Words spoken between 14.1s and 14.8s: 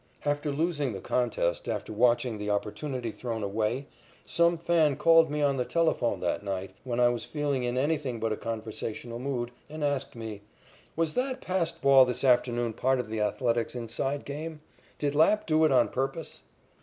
game?